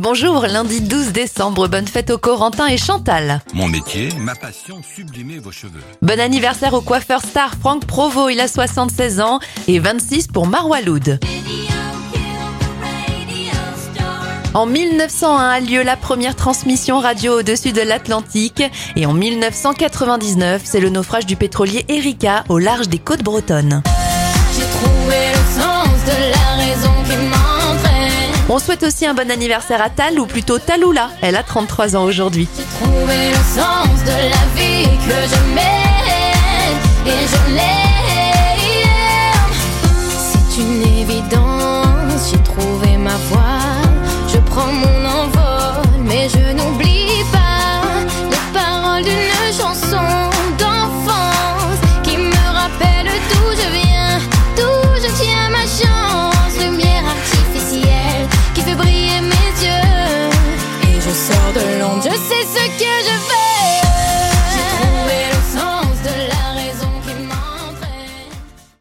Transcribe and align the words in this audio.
Bonjour, 0.00 0.46
lundi 0.46 0.80
12 0.80 1.12
décembre, 1.12 1.68
bonne 1.68 1.86
fête 1.86 2.08
aux 2.08 2.16
Corentin 2.16 2.66
et 2.66 2.78
Chantal. 2.78 3.42
Mon 3.52 3.68
métier, 3.68 4.08
ma 4.18 4.34
passion, 4.34 4.80
sublimer 4.82 5.38
vos 5.38 5.52
cheveux. 5.52 5.82
Bon 6.00 6.18
anniversaire 6.18 6.72
au 6.72 6.80
coiffeur 6.80 7.20
star 7.20 7.50
Franck 7.60 7.84
Provo, 7.84 8.30
il 8.30 8.40
a 8.40 8.48
76 8.48 9.20
ans, 9.20 9.38
et 9.68 9.78
26 9.78 10.28
pour 10.28 10.46
Marwa 10.46 10.80
Loud. 10.80 11.20
En 14.54 14.64
1901 14.64 15.36
a 15.36 15.60
lieu 15.60 15.82
la 15.82 15.98
première 15.98 16.36
transmission 16.36 16.98
radio 16.98 17.40
au-dessus 17.40 17.72
de 17.72 17.82
l'Atlantique 17.82 18.62
et 18.96 19.04
en 19.04 19.12
1999, 19.12 20.62
c'est 20.64 20.80
le 20.80 20.88
naufrage 20.88 21.26
du 21.26 21.36
pétrolier 21.36 21.84
Erika 21.90 22.44
au 22.48 22.58
large 22.58 22.88
des 22.88 22.98
côtes 22.98 23.22
bretonnes. 23.22 23.82
J'ai 24.56 24.64
trouvé 24.64 25.31
aussi 28.82 29.06
un 29.06 29.14
bon 29.14 29.30
anniversaire 29.30 29.82
à 29.82 29.90
Tal 29.90 30.18
ou 30.18 30.26
plutôt 30.26 30.58
Taloula, 30.58 31.10
elle 31.20 31.36
a 31.36 31.42
33 31.42 31.96
ans 31.96 32.04
aujourd'hui. 32.04 32.48
Une 40.58 40.82
évidence, 40.82 42.30
j'ai 42.30 42.42
trouvé 42.42 42.96
ma. 42.96 43.12
Je 62.12 62.18
sors 62.18 62.28
de 62.28 62.34
l'ombre, 62.34 62.42
je 62.42 62.42
sais 62.42 62.44
ce 62.44 62.68
que 62.68 62.84
je 62.84 62.84
veux. 62.84 62.91